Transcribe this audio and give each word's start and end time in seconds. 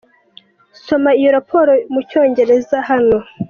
Soma 0.85 1.11
iyo 1.19 1.29
Raporo 1.37 1.71
mu 1.91 1.99
cyongereza 2.09 2.77
hano 2.89 3.17